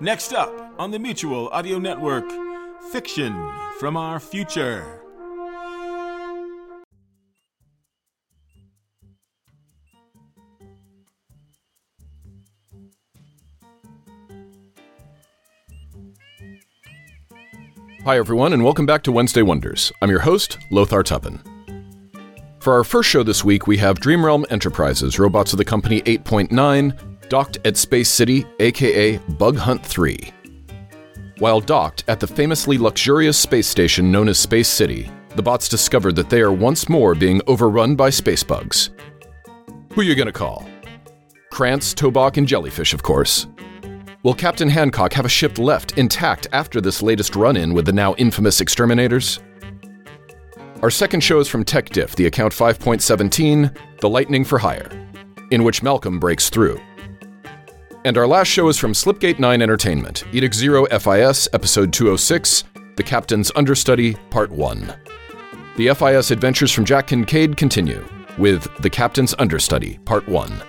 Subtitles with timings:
[0.00, 2.30] Next up on the Mutual Audio Network,
[2.92, 3.32] Fiction
[3.78, 5.00] from Our Future.
[18.04, 19.90] Hi, everyone, and welcome back to Wednesday Wonders.
[20.02, 21.40] I'm your host, Lothar Tuppen.
[22.60, 27.15] For our first show this week, we have Dreamrealm Enterprises, Robotz of the company 8.9,
[27.28, 30.32] docked at Space City, aka Bug Hunt 3.
[31.38, 36.16] While docked at the famously luxurious space station known as Space City, the bots discovered
[36.16, 38.90] that they are once more being overrun by space bugs.
[39.92, 40.66] Who are you gonna call?
[41.50, 43.46] Krantz, Tobok, and Jellyfish, of course.
[44.22, 47.92] Will Captain Hancock have a ship left intact after this latest run in with the
[47.92, 49.40] now infamous exterminators?
[50.82, 54.90] Our second show is from Tech Diff, the account 5.17, The Lightning for Hire,
[55.50, 56.80] in which Malcolm breaks through.
[58.06, 62.62] And our last show is from Slipgate 9 Entertainment, Edict Zero FIS, Episode 206,
[62.94, 64.94] The Captain's Understudy, Part 1.
[65.76, 68.06] The FIS adventures from Jack Kincaid continue
[68.38, 70.62] with The Captain's Understudy, Part 1.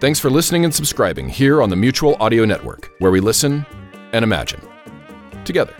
[0.00, 3.66] Thanks for listening and subscribing here on the Mutual Audio Network, where we listen
[4.14, 4.62] and imagine
[5.44, 5.74] together.